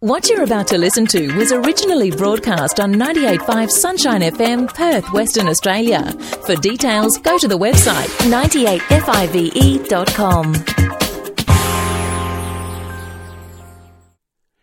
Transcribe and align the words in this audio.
What 0.00 0.28
you're 0.30 0.44
about 0.44 0.66
to 0.68 0.78
listen 0.78 1.04
to 1.08 1.36
was 1.36 1.52
originally 1.52 2.10
broadcast 2.10 2.80
on 2.80 2.94
98.5 2.94 3.68
Sunshine 3.68 4.22
FM, 4.22 4.74
Perth, 4.74 5.12
Western 5.12 5.46
Australia. 5.46 6.10
For 6.46 6.56
details, 6.56 7.18
go 7.18 7.36
to 7.36 7.46
the 7.46 7.58
website 7.58 8.08
98five.com. 8.30 10.99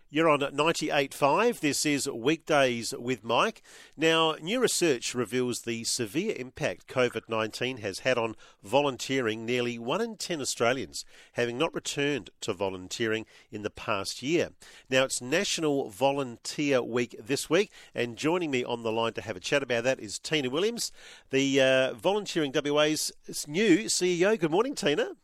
You're 0.10 0.30
on 0.30 0.40
98.5. 0.40 1.60
This 1.60 1.86
is 1.86 2.08
Weekdays 2.08 2.94
with 2.98 3.26
Mike. 3.26 3.62
Now, 3.98 4.36
new 4.42 4.62
research 4.62 5.14
reveals 5.14 5.64
the 5.64 5.84
severe 5.84 6.34
impact 6.38 6.88
COVID 6.88 7.24
19 7.28 7.80
has 7.80 8.00
had 8.00 8.18
on 8.18 8.38
volunteering, 8.64 9.46
nearly 9.46 9.78
1 9.78 10.00
in 10.00 10.16
10 10.16 10.40
Australians 10.40 11.04
having 11.34 11.58
not 11.58 11.76
returned 11.76 12.30
to 12.40 12.54
volunteering 12.54 13.26
in 13.52 13.64
the 13.64 13.70
past 13.70 14.24
year. 14.24 14.52
Now, 14.90 15.04
it's 15.04 15.22
National 15.22 15.90
Volunteer 15.90 16.82
Week 16.82 17.14
this 17.22 17.50
week, 17.50 17.70
and 17.94 18.16
joining 18.16 18.50
me 18.50 18.64
on 18.64 18.84
the 18.84 18.94
line 18.94 19.12
to 19.12 19.22
have 19.22 19.36
a 19.36 19.42
chat 19.42 19.62
about 19.62 19.84
that 19.84 20.00
is 20.00 20.20
Tina 20.20 20.50
Williams, 20.50 20.90
the 21.32 21.60
uh, 21.60 21.94
Volunteering 21.96 22.54
WA's 22.56 23.12
new 23.46 23.80
CEO. 23.88 24.40
Good 24.40 24.52
morning, 24.52 24.74
Tina. 24.74 25.18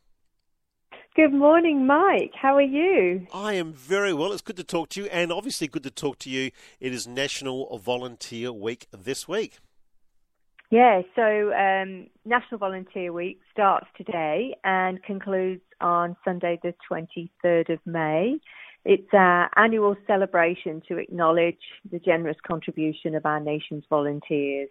Good 1.16 1.32
morning, 1.32 1.86
Mike. 1.86 2.32
How 2.34 2.56
are 2.56 2.62
you? 2.64 3.28
I 3.32 3.54
am 3.54 3.72
very 3.72 4.14
well. 4.14 4.32
It's 4.32 4.42
good 4.42 4.58
to 4.58 4.64
talk 4.64 4.90
to 4.90 5.04
you, 5.04 5.10
and 5.12 5.32
obviously 5.32 5.68
good 5.68 5.84
to 5.84 5.92
talk 5.92 6.18
to 6.20 6.30
you. 6.32 6.50
It 6.80 6.92
is 6.92 7.08
National 7.08 7.78
Volunteer 7.78 8.52
Week 8.52 8.88
this 8.92 9.28
week. 9.28 9.60
Yeah, 10.72 11.04
so 11.16 11.54
um, 11.54 12.08
National 12.26 12.58
Volunteer 12.58 13.14
Week 13.14 13.40
starts 13.52 13.86
today 13.96 14.56
and 14.64 15.04
concludes 15.04 15.62
on 15.80 16.16
Sunday, 16.26 16.60
the 16.64 16.74
23rd 16.92 17.74
of 17.74 17.80
May. 17.86 18.38
It's 18.84 19.14
our 19.14 19.52
annual 19.56 19.96
celebration 20.08 20.82
to 20.88 20.98
acknowledge 20.98 21.62
the 21.92 22.00
generous 22.00 22.38
contribution 22.44 23.14
of 23.14 23.28
our 23.28 23.40
nation's 23.40 23.84
volunteers. 23.88 24.70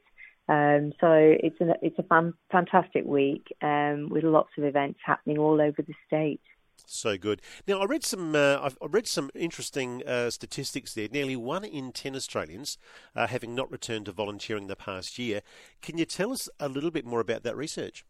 Um, 0.52 0.92
so 1.00 1.08
it's 1.12 1.58
a 1.60 1.74
it's 1.80 1.98
a 1.98 2.02
fan, 2.02 2.34
fantastic 2.50 3.04
week 3.06 3.46
um, 3.62 4.08
with 4.10 4.24
lots 4.24 4.50
of 4.58 4.64
events 4.64 4.98
happening 5.02 5.38
all 5.38 5.60
over 5.60 5.80
the 5.80 5.94
state. 6.06 6.42
So 6.84 7.16
good. 7.16 7.40
Now 7.66 7.80
I 7.80 7.86
read 7.86 8.04
some 8.04 8.34
uh, 8.34 8.58
I've 8.60 8.76
read 8.82 9.06
some 9.06 9.30
interesting 9.34 10.02
uh, 10.06 10.28
statistics 10.28 10.92
there. 10.92 11.08
Nearly 11.10 11.36
one 11.36 11.64
in 11.64 11.92
ten 11.92 12.14
Australians 12.14 12.76
uh, 13.16 13.28
having 13.28 13.54
not 13.54 13.70
returned 13.70 14.06
to 14.06 14.12
volunteering 14.12 14.66
the 14.66 14.76
past 14.76 15.18
year. 15.18 15.40
Can 15.80 15.96
you 15.96 16.04
tell 16.04 16.32
us 16.32 16.50
a 16.60 16.68
little 16.68 16.90
bit 16.90 17.06
more 17.06 17.20
about 17.20 17.44
that 17.44 17.56
research? 17.56 18.04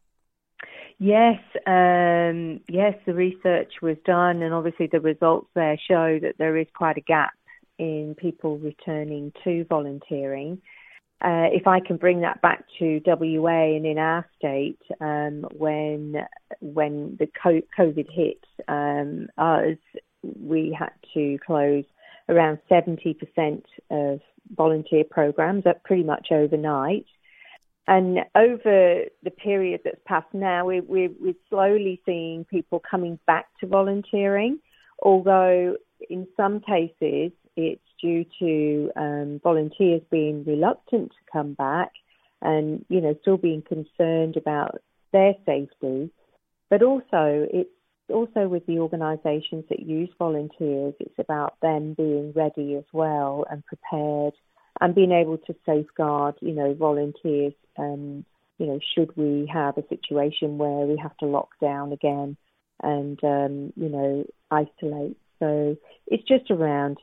Yes, 0.99 1.41
um, 1.67 2.61
yes, 2.69 2.95
the 3.06 3.15
research 3.15 3.73
was 3.83 3.97
done, 4.05 4.43
and 4.43 4.55
obviously 4.55 4.89
the 4.91 5.01
results 5.01 5.49
there 5.55 5.79
show 5.89 6.19
that 6.21 6.37
there 6.39 6.56
is 6.56 6.67
quite 6.75 6.97
a 6.97 7.01
gap 7.01 7.34
in 7.79 8.15
people 8.17 8.59
returning 8.59 9.33
to 9.45 9.65
volunteering. 9.69 10.61
Uh, 11.23 11.47
if 11.53 11.69
I 11.69 11.78
can 11.78 11.98
bring 11.98 12.23
that 12.23 12.42
back 12.42 12.65
to 12.81 13.01
WA 13.06 13.77
and 13.77 13.87
in 13.87 13.97
our 13.97 14.27
state, 14.37 14.81
um, 15.01 15.47
when 15.56 16.17
when 16.61 17.17
the 17.17 17.28
COVID 17.78 18.11
hit 18.11 18.45
um, 18.67 19.28
us, 19.39 19.78
we 20.23 20.77
had 20.77 20.91
to 21.15 21.39
close 21.47 21.84
around 22.28 22.59
70% 22.69 23.62
of 23.91 24.20
volunteer 24.56 25.05
programs 25.09 25.65
up 25.65 25.84
pretty 25.84 26.03
much 26.03 26.28
overnight. 26.33 27.06
And 27.87 28.20
over 28.34 29.05
the 29.23 29.31
period 29.31 29.83
that's 29.84 30.00
passed 30.06 30.33
now, 30.33 30.65
we, 30.65 30.81
we, 30.81 31.09
we're 31.20 31.34
slowly 31.48 32.00
seeing 32.05 32.45
people 32.45 32.81
coming 32.81 33.19
back 33.27 33.47
to 33.61 33.67
volunteering, 33.67 34.59
although 35.03 35.77
in 36.09 36.27
some 36.37 36.61
cases 36.61 37.33
it's 37.56 37.83
due 38.00 38.25
to 38.39 38.91
um, 38.97 39.41
volunteers 39.42 40.03
being 40.11 40.45
reluctant 40.45 41.11
to 41.11 41.33
come 41.33 41.55
back 41.55 41.92
and, 42.41 42.84
you 42.89 43.00
know, 43.00 43.14
still 43.22 43.36
being 43.36 43.62
concerned 43.62 44.36
about 44.36 44.81
their 45.12 45.34
safety. 45.47 46.10
But 46.71 46.82
also, 46.82 47.47
it's 47.53 47.71
also 48.09 48.49
with 48.49 48.66
the 48.66 48.78
organisations 48.78 49.65
that 49.69 49.81
use 49.81 50.10
volunteers, 50.19 50.94
it's 50.99 51.19
about 51.19 51.56
them 51.60 51.94
being 51.94 52.32
ready 52.34 52.75
as 52.77 52.84
well 52.93 53.47
and 53.50 53.65
prepared 53.66 54.34
and 54.81 54.94
being 54.94 55.12
able 55.12 55.38
to 55.38 55.54
safeguard, 55.66 56.34
you 56.41 56.53
know, 56.53 56.75
volunteers. 56.75 57.53
Um, 57.78 58.25
you 58.59 58.66
know, 58.66 58.81
should 58.94 59.16
we 59.16 59.50
have 59.53 59.77
a 59.77 59.88
situation 59.88 60.59
where 60.59 60.87
we 60.87 60.97
have 60.97 61.16
to 61.19 61.27
lock 61.27 61.50
down 61.60 61.93
again 61.93 62.37
and, 62.82 63.19
um, 63.25 63.72
you 63.77 63.88
know, 63.88 64.25
isolate. 64.50 65.16
So 65.38 65.77
it's 66.06 66.27
just 66.28 66.50
around 66.50 66.98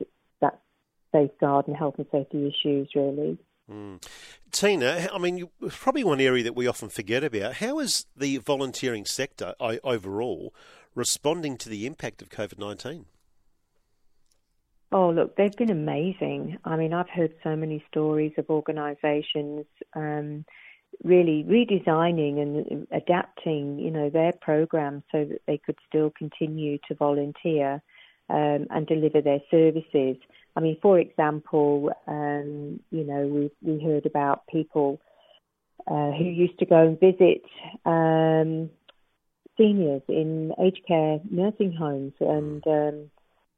safeguard 1.12 1.66
and 1.66 1.76
health 1.76 1.96
and 1.98 2.06
safety 2.10 2.46
issues, 2.46 2.90
really. 2.94 3.38
Mm. 3.70 4.02
Tina, 4.50 5.08
I 5.12 5.18
mean, 5.18 5.48
probably 5.68 6.02
one 6.04 6.20
area 6.20 6.42
that 6.42 6.56
we 6.56 6.66
often 6.66 6.88
forget 6.88 7.22
about. 7.22 7.54
How 7.54 7.78
is 7.78 8.06
the 8.16 8.38
volunteering 8.38 9.04
sector 9.04 9.54
overall 9.60 10.52
responding 10.94 11.56
to 11.58 11.68
the 11.68 11.86
impact 11.86 12.20
of 12.20 12.30
COVID 12.30 12.58
19? 12.58 13.06
Oh, 14.92 15.10
look, 15.10 15.36
they've 15.36 15.56
been 15.56 15.70
amazing. 15.70 16.58
I 16.64 16.76
mean, 16.76 16.92
I've 16.92 17.08
heard 17.08 17.32
so 17.44 17.54
many 17.54 17.84
stories 17.88 18.32
of 18.38 18.50
organisations 18.50 19.66
um, 19.94 20.44
really 21.04 21.44
redesigning 21.48 22.42
and 22.42 22.88
adapting, 22.90 23.78
you 23.78 23.92
know, 23.92 24.10
their 24.10 24.32
programs 24.40 25.04
so 25.12 25.24
that 25.24 25.42
they 25.46 25.58
could 25.58 25.78
still 25.88 26.10
continue 26.10 26.78
to 26.88 26.94
volunteer 26.96 27.80
um, 28.30 28.66
and 28.70 28.86
deliver 28.86 29.20
their 29.20 29.40
services. 29.50 30.16
I 30.56 30.60
mean, 30.60 30.76
for 30.80 30.98
example, 30.98 31.90
um, 32.06 32.80
you 32.90 33.04
know, 33.04 33.26
we 33.26 33.50
we 33.62 33.82
heard 33.82 34.06
about 34.06 34.46
people 34.46 35.00
uh, 35.86 36.12
who 36.12 36.24
used 36.24 36.58
to 36.58 36.66
go 36.66 36.86
and 36.86 37.00
visit 37.00 37.42
um, 37.84 38.70
seniors 39.56 40.02
in 40.08 40.52
aged 40.62 40.82
care 40.86 41.20
nursing 41.30 41.72
homes, 41.72 42.14
and 42.20 42.66
um, 42.66 43.10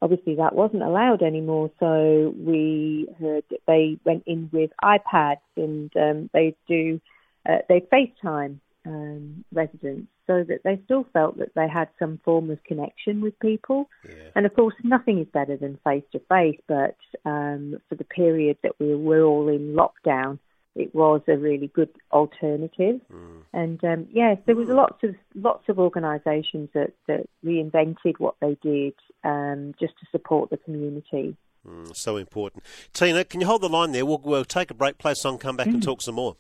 obviously 0.03 0.35
that 0.37 0.55
wasn't 0.55 0.83
allowed 0.83 1.23
anymore. 1.23 1.71
So 1.79 2.35
we 2.37 3.09
heard 3.21 3.45
that 3.51 3.61
they 3.67 3.99
went 4.05 4.25
in 4.27 4.51
with 4.53 4.71
iPads 4.83 5.41
and 5.57 5.91
um, 5.97 6.31
they 6.33 6.55
do 6.69 7.01
uh, 7.49 7.59
they 7.69 7.81
FaceTime 7.93 8.59
um, 8.87 9.45
residents 9.53 10.09
so 10.27 10.45
that 10.45 10.63
they 10.65 10.81
still 10.85 11.07
felt 11.13 11.39
that 11.39 11.55
they 11.55 11.69
had 11.69 11.89
some 11.99 12.21
form 12.25 12.51
of 12.51 12.63
connection 12.65 13.21
with 13.21 13.39
people. 13.41 13.89
Yeah. 14.05 14.15
And 14.35 14.47
of 14.47 14.55
course, 14.55 14.75
nothing 14.83 15.19
is 15.19 15.27
better 15.33 15.57
than 15.57 15.79
face 15.85 16.05
to 16.13 16.21
face, 16.29 16.61
but 16.67 16.97
um, 17.25 17.79
for 17.89 17.95
the 17.95 18.05
period 18.05 18.59
that 18.63 18.73
we 18.79 18.95
were 18.95 19.23
all 19.23 19.49
in 19.49 19.75
lockdown, 19.75 20.39
it 20.75 20.95
was 20.95 21.21
a 21.29 21.37
really 21.37 21.69
good 21.69 21.91
alternative. 22.13 23.01
Mm. 23.13 23.43
And 23.53 23.85
um, 23.85 24.07
yes, 24.11 24.39
there 24.47 24.57
was 24.57 24.69
mm. 24.69 24.77
lots 24.77 25.03
of 25.03 25.15
lots 25.35 25.69
of 25.69 25.79
organisations 25.79 26.71
that, 26.75 26.93
that 27.09 27.29
reinvented 27.45 28.19
what 28.19 28.37
they 28.41 28.57
did 28.63 28.95
um, 29.23 29.75
just 29.79 29.93
to 30.01 30.07
support 30.11 30.51
the 30.51 30.57
community. 30.57 31.37
Mm, 31.69 31.95
so 31.95 32.17
important. 32.17 32.65
Tina, 32.93 33.25
can 33.25 33.41
you 33.41 33.47
hold 33.47 33.63
the 33.63 33.69
line 33.69 33.93
there? 33.93 34.05
We'll, 34.05 34.21
we'll 34.25 34.45
take 34.45 34.71
a 34.71 34.75
break, 34.75 34.99
play 34.99 35.13
a 35.13 35.15
song, 35.15 35.39
come 35.39 35.57
back 35.57 35.67
and 35.67 35.77
mm. 35.77 35.85
talk 35.85 36.03
some 36.03 36.17
more. 36.17 36.37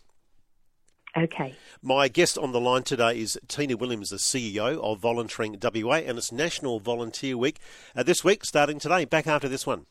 Okay. 1.16 1.54
My 1.82 2.08
guest 2.08 2.38
on 2.38 2.52
the 2.52 2.60
line 2.60 2.84
today 2.84 3.18
is 3.20 3.38
Tina 3.46 3.76
Williams, 3.76 4.08
the 4.08 4.16
CEO 4.16 4.82
of 4.82 4.98
Volunteering 4.98 5.58
WA, 5.62 5.96
and 5.96 6.16
it's 6.16 6.32
National 6.32 6.80
Volunteer 6.80 7.36
Week 7.36 7.58
uh, 7.94 8.02
this 8.02 8.24
week, 8.24 8.46
starting 8.46 8.78
today. 8.78 9.04
Back 9.04 9.26
after 9.26 9.46
this 9.46 9.66
one. 9.66 9.84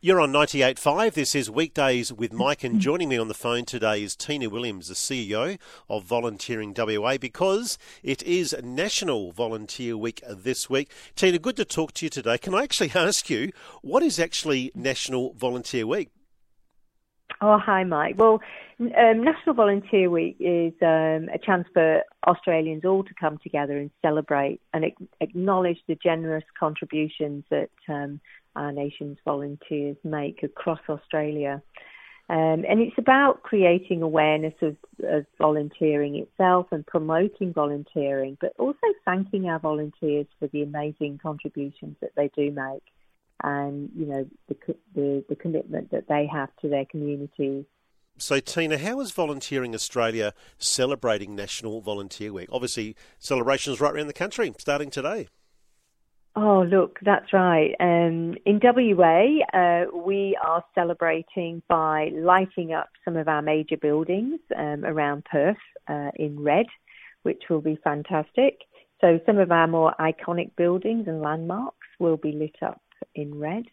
You're 0.00 0.20
on 0.20 0.30
98.5. 0.30 1.14
This 1.14 1.34
is 1.34 1.50
Weekdays 1.50 2.12
with 2.12 2.32
Mike, 2.32 2.62
and 2.62 2.80
joining 2.80 3.08
me 3.08 3.18
on 3.18 3.26
the 3.26 3.34
phone 3.34 3.64
today 3.64 4.04
is 4.04 4.14
Tina 4.14 4.48
Williams, 4.48 4.86
the 4.86 4.94
CEO 4.94 5.58
of 5.90 6.04
Volunteering 6.04 6.72
WA, 6.76 7.18
because 7.18 7.76
it 8.04 8.22
is 8.22 8.54
National 8.62 9.32
Volunteer 9.32 9.96
Week 9.96 10.22
this 10.28 10.70
week. 10.70 10.92
Tina, 11.16 11.40
good 11.40 11.56
to 11.56 11.64
talk 11.64 11.92
to 11.94 12.06
you 12.06 12.10
today. 12.10 12.38
Can 12.38 12.54
I 12.54 12.62
actually 12.62 12.92
ask 12.94 13.28
you, 13.28 13.50
what 13.82 14.04
is 14.04 14.20
actually 14.20 14.70
National 14.76 15.32
Volunteer 15.32 15.88
Week? 15.88 16.10
Oh, 17.42 17.58
hi, 17.58 17.84
Mike. 17.84 18.14
Well, 18.16 18.40
um, 18.80 19.22
National 19.22 19.54
Volunteer 19.54 20.08
Week 20.08 20.36
is 20.40 20.72
um, 20.80 21.28
a 21.34 21.38
chance 21.44 21.66
for 21.74 22.02
Australians 22.26 22.84
all 22.84 23.04
to 23.04 23.14
come 23.20 23.38
together 23.42 23.76
and 23.76 23.90
celebrate 24.00 24.60
and 24.72 24.86
acknowledge 25.20 25.78
the 25.86 25.98
generous 26.02 26.44
contributions 26.58 27.44
that 27.50 27.68
um, 27.88 28.20
our 28.54 28.72
nation's 28.72 29.18
volunteers 29.22 29.98
make 30.02 30.42
across 30.42 30.80
Australia. 30.88 31.62
Um, 32.30 32.64
and 32.68 32.80
it's 32.80 32.98
about 32.98 33.42
creating 33.42 34.02
awareness 34.02 34.54
of, 34.62 34.76
of, 35.04 35.26
volunteering 35.38 36.16
itself 36.16 36.66
and 36.72 36.84
promoting 36.84 37.52
volunteering, 37.52 38.36
but 38.40 38.52
also 38.58 38.78
thanking 39.04 39.46
our 39.46 39.60
volunteers 39.60 40.26
for 40.40 40.48
the 40.48 40.62
amazing 40.62 41.20
contributions 41.22 41.96
that 42.00 42.10
they 42.16 42.28
do 42.34 42.50
make 42.50 42.82
and 43.42 43.90
you 43.96 44.06
know 44.06 44.26
the, 44.48 44.56
the, 44.94 45.24
the 45.28 45.36
commitment 45.36 45.90
that 45.90 46.08
they 46.08 46.26
have 46.26 46.50
to 46.62 46.68
their 46.68 46.86
communities. 46.86 47.64
So, 48.18 48.40
Tina, 48.40 48.78
how 48.78 49.00
is 49.00 49.12
Volunteering 49.12 49.74
Australia 49.74 50.32
celebrating 50.56 51.36
National 51.36 51.82
Volunteer 51.82 52.32
Week? 52.32 52.48
Obviously, 52.50 52.96
celebrations 53.18 53.78
right 53.78 53.94
around 53.94 54.06
the 54.06 54.14
country 54.14 54.52
starting 54.58 54.90
today. 54.90 55.28
Oh, 56.34 56.62
look, 56.62 56.98
that's 57.02 57.32
right. 57.32 57.74
Um, 57.80 58.36
in 58.44 58.60
WA, 58.62 59.40
uh, 59.54 59.86
we 59.94 60.36
are 60.44 60.62
celebrating 60.74 61.62
by 61.66 62.10
lighting 62.14 62.74
up 62.74 62.90
some 63.04 63.16
of 63.16 63.26
our 63.26 63.40
major 63.40 63.78
buildings 63.78 64.38
um, 64.56 64.84
around 64.84 65.24
Perth 65.24 65.56
uh, 65.88 66.10
in 66.16 66.42
red, 66.42 66.66
which 67.22 67.44
will 67.48 67.62
be 67.62 67.78
fantastic. 67.82 68.60
So 69.00 69.18
some 69.24 69.38
of 69.38 69.50
our 69.50 69.66
more 69.66 69.94
iconic 69.98 70.56
buildings 70.56 71.06
and 71.06 71.22
landmarks 71.22 71.86
will 71.98 72.18
be 72.18 72.32
lit 72.32 72.56
up 72.62 72.82
in 73.16 73.38
red. 73.38 73.64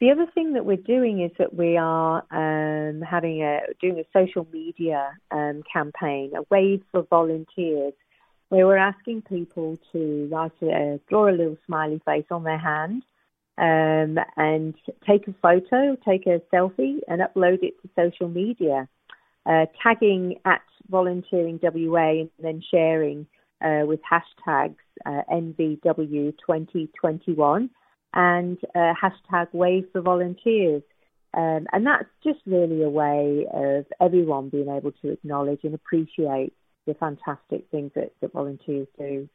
The 0.00 0.10
other 0.10 0.26
thing 0.34 0.54
that 0.54 0.64
we're 0.64 0.76
doing 0.76 1.20
is 1.22 1.30
that 1.38 1.54
we 1.54 1.76
are 1.76 2.24
um, 2.32 3.02
having 3.02 3.42
a 3.42 3.60
doing 3.80 4.00
a 4.00 4.04
social 4.12 4.48
media 4.52 5.12
um, 5.30 5.62
campaign, 5.72 6.32
a 6.36 6.42
wave 6.50 6.82
for 6.90 7.02
volunteers 7.02 7.92
where 8.48 8.66
we're 8.66 8.76
asking 8.76 9.22
people 9.22 9.78
to 9.92 10.28
write 10.30 10.52
a, 10.60 10.98
draw 11.08 11.28
a 11.28 11.30
little 11.30 11.56
smiley 11.66 12.02
face 12.04 12.26
on 12.30 12.42
their 12.44 12.58
hand 12.58 13.02
um, 13.58 14.18
and 14.36 14.74
take 15.06 15.28
a 15.28 15.34
photo, 15.40 15.96
take 16.04 16.26
a 16.26 16.42
selfie, 16.52 16.98
and 17.08 17.22
upload 17.22 17.62
it 17.62 17.80
to 17.80 17.88
social 17.96 18.28
media, 18.28 18.86
uh, 19.46 19.64
tagging 19.82 20.38
at 20.44 20.60
volunteering 20.90 21.58
WA 21.62 22.10
and 22.10 22.28
then 22.40 22.60
sharing 22.70 23.26
uh, 23.64 23.86
with 23.86 24.00
hashtags 24.02 24.76
uh, 25.06 25.22
NVW2021 25.32 27.70
and 28.14 28.58
uh, 28.74 28.92
hashtag 29.00 29.48
Wave 29.52 29.86
for 29.92 30.00
Volunteers. 30.00 30.82
Um, 31.34 31.66
and 31.72 31.86
that's 31.86 32.08
just 32.22 32.40
really 32.46 32.82
a 32.82 32.90
way 32.90 33.46
of 33.52 33.86
everyone 34.00 34.50
being 34.50 34.68
able 34.68 34.92
to 35.02 35.10
acknowledge 35.10 35.60
and 35.64 35.74
appreciate 35.74 36.52
the 36.86 36.94
fantastic 36.94 37.64
things 37.70 37.92
that, 37.94 38.12
that 38.20 38.32
volunteers 38.32 38.86
do 38.98 39.28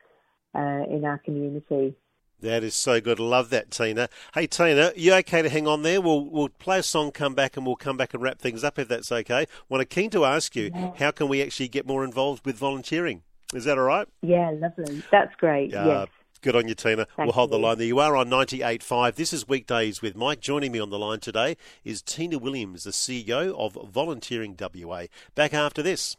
uh, 0.54 0.84
in 0.90 1.04
our 1.06 1.18
community. 1.18 1.96
That 2.40 2.64
is 2.64 2.76
so 2.76 3.02
good. 3.02 3.20
Love 3.20 3.50
that, 3.50 3.72
Tina. 3.72 4.10
Hey, 4.36 4.46
Tina, 4.46 4.92
you 4.96 5.12
okay 5.16 5.42
to 5.42 5.50
hang 5.50 5.68
on 5.68 5.82
there? 5.82 6.00
We'll 6.00 6.24
we'll 6.30 6.50
play 6.50 6.78
a 6.78 6.84
song, 6.84 7.10
come 7.12 7.34
back, 7.34 7.58
and 7.58 7.66
we'll 7.66 7.76
come 7.76 7.98
back 7.98 8.14
and 8.14 8.22
wrap 8.22 8.38
things 8.38 8.64
up 8.64 8.78
if 8.78 8.88
that's 8.88 9.12
okay. 9.12 9.48
Want 9.70 9.82
to 9.82 9.86
keen 9.86 10.12
to 10.12 10.24
ask 10.24 10.56
you, 10.56 10.70
yeah. 10.72 10.92
how 11.00 11.10
can 11.10 11.30
we 11.30 11.42
actually 11.42 11.68
get 11.68 11.88
more 11.88 12.04
involved 12.04 12.46
with 12.46 12.56
volunteering? 12.56 13.24
Is 13.56 13.64
that 13.64 13.80
all 13.80 13.86
right? 13.86 14.08
Yeah, 14.22 14.52
lovely. 14.52 15.02
That's 15.10 15.34
great. 15.38 15.74
Uh, 15.74 15.86
yes. 15.86 16.08
Good 16.42 16.56
on 16.56 16.68
you, 16.68 16.76
Tina. 16.76 17.06
Thank 17.06 17.18
we'll 17.18 17.32
hold 17.32 17.50
you. 17.50 17.58
the 17.58 17.64
line 17.64 17.78
there. 17.80 17.88
You 17.88 18.00
are 18.00 18.16
on 18.16 18.30
98.5. 18.30 19.16
This 19.16 19.34
is 19.34 19.48
Weekdays 19.48 20.02
with 20.02 20.16
Mike. 20.16 20.40
Joining 20.40 20.72
me 20.72 20.80
on 20.80 20.92
the 20.92 21.00
line 21.00 21.20
today 21.20 21.58
is 21.84 22.02
Tina 22.02 22.38
Williams, 22.38 22.84
the 22.84 22.92
CEO 22.92 23.58
of 23.58 23.78
Volunteering 23.92 24.56
WA. 24.60 25.06
Back 25.34 25.54
after 25.54 25.82
this. 25.82 26.16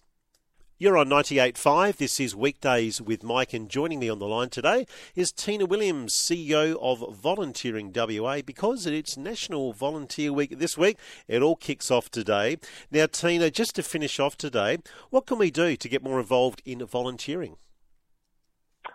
You're 0.81 0.97
on 0.97 1.09
98.5. 1.09 1.97
This 1.97 2.19
is 2.19 2.35
Weekdays 2.35 3.01
with 3.01 3.23
Mike, 3.23 3.53
and 3.53 3.69
joining 3.69 4.01
me 4.01 4.09
on 4.09 4.19
the 4.19 4.27
line 4.27 4.49
today 4.49 4.87
is 5.15 5.31
Tina 5.31 5.67
Williams, 5.67 6.15
CEO 6.15 6.77
of 6.81 7.17
Volunteering 7.17 7.93
WA, 7.93 8.41
because 8.45 8.87
it's 8.87 9.17
National 9.17 9.73
Volunteer 9.73 10.33
Week 10.33 10.59
this 10.59 10.77
week. 10.77 10.97
It 11.27 11.43
all 11.43 11.57
kicks 11.57 11.91
off 11.91 12.11
today. 12.11 12.59
Now, 12.91 13.07
Tina, 13.07 13.51
just 13.51 13.75
to 13.77 13.83
finish 13.83 14.19
off 14.19 14.37
today, 14.37 14.79
what 15.11 15.27
can 15.27 15.39
we 15.39 15.51
do 15.51 15.77
to 15.77 15.89
get 15.89 16.03
more 16.03 16.21
involved 16.21 16.63
in 16.65 16.85
volunteering? 16.85 17.57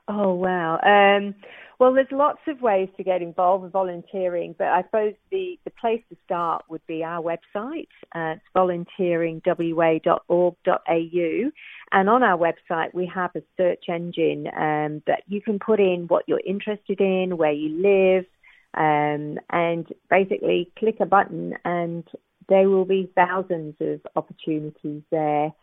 Oh, 0.07 0.33
wow. 0.33 0.79
Um, 0.83 1.35
well, 1.79 1.93
there's 1.93 2.07
lots 2.11 2.39
of 2.47 2.61
ways 2.61 2.89
to 2.97 3.03
get 3.03 3.21
involved 3.21 3.63
with 3.63 3.71
volunteering, 3.71 4.53
but 4.57 4.67
I 4.67 4.83
suppose 4.83 5.13
the, 5.31 5.57
the 5.63 5.71
place 5.71 6.01
to 6.09 6.17
start 6.25 6.65
would 6.69 6.85
be 6.87 7.03
our 7.03 7.21
website. 7.21 7.87
Uh, 8.15 8.35
it's 8.35 8.43
volunteeringwa.org.au. 8.55 11.51
And 11.91 12.09
on 12.09 12.23
our 12.23 12.37
website, 12.37 12.93
we 12.93 13.11
have 13.13 13.31
a 13.35 13.41
search 13.57 13.89
engine 13.89 14.47
um, 14.47 15.01
that 15.07 15.23
you 15.27 15.41
can 15.41 15.59
put 15.59 15.79
in 15.79 16.05
what 16.07 16.23
you're 16.27 16.41
interested 16.45 17.01
in, 17.01 17.37
where 17.37 17.51
you 17.51 17.81
live, 17.81 18.25
um, 18.75 19.39
and 19.49 19.87
basically 20.09 20.71
click 20.77 20.97
a 20.99 21.05
button, 21.05 21.55
and 21.65 22.07
there 22.49 22.69
will 22.69 22.85
be 22.85 23.11
thousands 23.15 23.75
of 23.79 24.01
opportunities 24.15 25.01
there. 25.11 25.53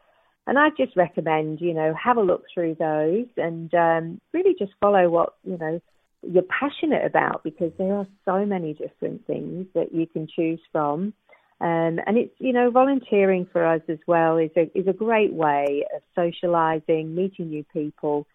And 0.46 0.58
I 0.58 0.70
just 0.70 0.96
recommend, 0.96 1.60
you 1.60 1.74
know, 1.74 1.94
have 1.94 2.16
a 2.16 2.22
look 2.22 2.44
through 2.52 2.76
those 2.78 3.26
and 3.36 3.72
um, 3.74 4.20
really 4.32 4.54
just 4.58 4.72
follow 4.80 5.08
what, 5.08 5.34
you 5.44 5.58
know, 5.58 5.80
you're 6.22 6.42
passionate 6.44 7.04
about 7.04 7.42
because 7.44 7.72
there 7.78 7.94
are 7.94 8.06
so 8.24 8.44
many 8.44 8.74
different 8.74 9.26
things 9.26 9.66
that 9.74 9.94
you 9.94 10.06
can 10.06 10.26
choose 10.26 10.60
from. 10.72 11.14
Um, 11.62 12.00
and 12.06 12.16
it's 12.16 12.34
you 12.38 12.54
know 12.54 12.70
volunteering 12.70 13.46
for 13.52 13.66
us 13.66 13.82
as 13.88 13.98
well 14.06 14.38
is 14.38 14.50
a 14.56 14.70
is 14.74 14.86
a 14.86 14.94
great 14.94 15.32
way 15.32 15.84
of 15.94 16.02
socialising, 16.16 17.14
meeting 17.14 17.50
new 17.50 17.64
people, 17.70 18.26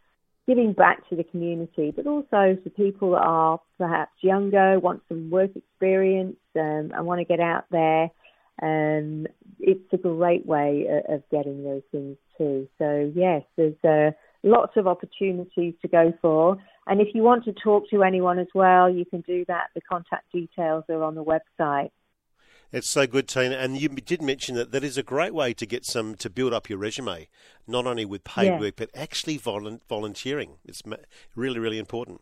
giving 0.48 0.74
back 0.74 1.08
to 1.10 1.16
the 1.16 1.24
community, 1.24 1.92
but 1.96 2.06
also 2.06 2.56
for 2.64 2.70
people 2.70 3.12
that 3.12 3.24
are 3.24 3.60
perhaps 3.80 4.12
younger, 4.22 4.80
want 4.80 5.02
some 5.08 5.32
work 5.32 5.50
experience, 5.56 6.38
um, 6.56 6.92
and 6.94 7.06
want 7.06 7.20
to 7.20 7.26
get 7.26 7.40
out 7.40 7.66
there. 7.72 8.12
Um, 8.62 9.28
it's 9.60 9.92
a 9.92 9.98
great 9.98 10.46
way 10.46 10.88
of, 10.90 11.16
of 11.16 11.24
getting 11.30 11.64
those 11.64 11.84
things 11.92 12.18
too. 12.38 12.68
So 12.78 13.12
yes, 13.16 13.44
there's 13.58 13.84
uh, 13.84 14.12
lots 14.44 14.74
of 14.78 14.88
opportunities 14.88 15.74
to 15.82 15.88
go 15.88 16.14
for. 16.22 16.58
And 16.88 17.02
if 17.02 17.10
you 17.14 17.24
want 17.24 17.46
to 17.46 17.54
talk 17.54 17.90
to 17.90 18.04
anyone 18.04 18.40
as 18.40 18.48
well, 18.54 18.90
you 18.90 19.06
can 19.06 19.22
do 19.22 19.44
that. 19.48 19.68
The 19.74 19.82
contact 19.82 20.32
details 20.32 20.84
are 20.90 21.04
on 21.04 21.16
the 21.16 21.24
website. 21.24 21.90
It's 22.72 22.88
so 22.88 23.08
good, 23.08 23.28
Tina. 23.28 23.56
And 23.56 23.78
you 23.78 23.90
did 23.90 24.22
mention 24.22 24.56
that 24.56 24.72
that 24.72 24.84
is 24.84 24.98
a 24.98 25.04
great 25.04 25.34
way 25.34 25.54
to 25.54 25.66
get 25.66 25.86
some 25.86 26.16
to 26.16 26.30
build 26.30 26.54
up 26.54 26.70
your 26.70 26.78
resume, 26.78 27.28
not 27.68 27.88
only 27.88 28.06
with 28.06 28.24
paid 28.24 28.48
yeah. 28.48 28.60
work 28.60 28.76
but 28.78 28.90
actually 28.94 29.38
volunteering. 29.38 30.58
It's 30.66 30.82
really, 31.36 31.60
really 31.60 31.80
important. 31.80 32.22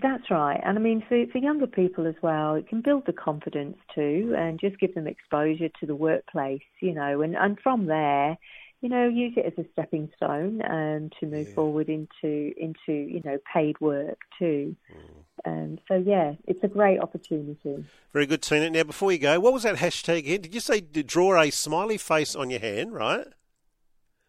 That's 0.00 0.30
right. 0.30 0.60
And 0.64 0.78
I 0.78 0.80
mean, 0.80 1.04
for, 1.06 1.26
for 1.30 1.38
younger 1.38 1.66
people 1.66 2.06
as 2.06 2.14
well, 2.22 2.54
it 2.54 2.66
can 2.66 2.80
build 2.80 3.04
the 3.06 3.12
confidence 3.12 3.76
too 3.94 4.34
and 4.36 4.58
just 4.58 4.78
give 4.78 4.94
them 4.94 5.06
exposure 5.06 5.68
to 5.80 5.86
the 5.86 5.94
workplace, 5.94 6.62
you 6.80 6.94
know, 6.94 7.20
and, 7.20 7.36
and 7.36 7.58
from 7.60 7.86
there, 7.86 8.38
you 8.80 8.88
know, 8.88 9.06
use 9.06 9.34
it 9.36 9.46
as 9.46 9.64
a 9.64 9.68
stepping 9.72 10.10
stone 10.16 10.62
um, 10.68 11.10
to 11.20 11.26
move 11.26 11.48
yeah. 11.48 11.54
forward 11.54 11.88
into 11.88 12.52
into 12.56 12.92
you 12.92 13.22
know 13.24 13.38
paid 13.52 13.80
work 13.80 14.18
too. 14.38 14.74
Mm. 14.92 15.44
Um, 15.44 15.78
so 15.86 15.94
yeah, 15.94 16.34
it's 16.46 16.62
a 16.64 16.68
great 16.68 16.98
opportunity. 16.98 17.84
Very 18.12 18.26
good, 18.26 18.42
Tina. 18.42 18.70
Now, 18.70 18.82
before 18.82 19.12
you 19.12 19.18
go, 19.18 19.38
what 19.38 19.52
was 19.52 19.62
that 19.62 19.76
hashtag 19.76 20.18
again? 20.18 20.40
Did 20.40 20.54
you 20.54 20.60
say 20.60 20.80
draw 20.80 21.40
a 21.40 21.50
smiley 21.50 21.96
face 21.96 22.34
on 22.34 22.50
your 22.50 22.60
hand? 22.60 22.92
Right. 22.92 23.26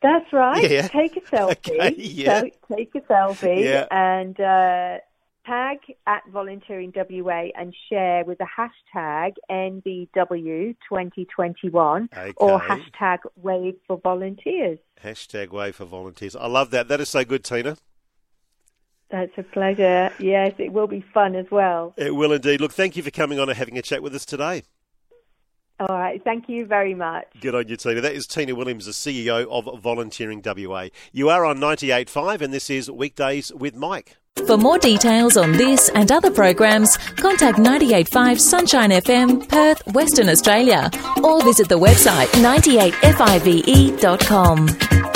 That's 0.03 0.31
right. 0.31 0.69
Yeah. 0.69 0.87
Take 0.87 1.17
a 1.17 1.21
selfie. 1.35 1.51
Okay, 1.51 1.95
yeah. 1.97 2.41
So, 2.41 2.75
take 2.75 2.93
a 2.95 3.01
selfie 3.01 3.63
yeah. 3.63 3.87
and. 3.89 4.39
Uh, 4.39 4.97
tag 5.45 5.79
at 6.07 6.25
Volunteering 6.29 6.93
WA 6.95 7.49
and 7.55 7.75
share 7.89 8.23
with 8.25 8.37
the 8.37 8.45
hashtag 8.45 9.33
NVW2021 9.49 12.13
okay. 12.13 12.33
or 12.37 12.59
hashtag 12.59 13.19
Wave 13.35 13.75
for 13.87 13.97
Volunteers. 13.97 14.77
Hashtag 15.03 15.51
Wave 15.51 15.75
for 15.75 15.85
Volunteers. 15.85 16.35
I 16.35 16.45
love 16.47 16.71
that. 16.71 16.87
That 16.87 16.99
is 17.01 17.09
so 17.09 17.23
good, 17.25 17.43
Tina. 17.43 17.77
That's 19.09 19.37
a 19.37 19.43
pleasure. 19.43 20.11
Yes, 20.19 20.53
it 20.57 20.73
will 20.73 20.87
be 20.87 21.05
fun 21.13 21.35
as 21.35 21.45
well. 21.51 21.93
It 21.97 22.15
will 22.15 22.33
indeed. 22.33 22.59
Look, 22.61 22.71
thank 22.71 22.97
you 22.97 23.03
for 23.03 23.11
coming 23.11 23.39
on 23.39 23.49
and 23.49 23.57
having 23.57 23.77
a 23.77 23.83
chat 23.83 24.01
with 24.01 24.15
us 24.15 24.25
today. 24.25 24.63
All 25.79 25.87
right, 25.87 26.23
thank 26.23 26.49
you 26.49 26.65
very 26.65 26.93
much. 26.93 27.27
Good 27.41 27.55
on 27.55 27.67
you, 27.67 27.75
Tina. 27.75 28.01
That 28.01 28.13
is 28.13 28.25
Tina 28.25 28.55
Williams, 28.55 28.85
the 28.85 28.91
CEO 28.91 29.47
of 29.49 29.81
Volunteering 29.81 30.41
WA. 30.43 30.87
You 31.11 31.29
are 31.29 31.45
on 31.45 31.57
98.5 31.57 32.41
and 32.41 32.53
this 32.53 32.69
is 32.69 32.89
Weekdays 32.89 33.51
with 33.53 33.75
Mike. 33.75 34.17
For 34.37 34.57
more 34.57 34.79
details 34.79 35.37
on 35.37 35.51
this 35.53 35.89
and 35.89 36.11
other 36.11 36.31
programs, 36.31 36.97
contact 36.97 37.59
985 37.59 38.41
Sunshine 38.41 38.89
FM, 38.89 39.47
Perth, 39.47 39.85
Western 39.93 40.27
Australia, 40.27 40.89
or 41.23 41.41
visit 41.43 41.69
the 41.69 41.77
website 41.79 42.25
98five.com. 42.43 45.12